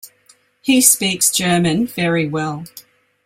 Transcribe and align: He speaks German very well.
He 0.63 0.81
speaks 0.81 1.29
German 1.29 1.85
very 1.85 2.27
well. 2.27 2.65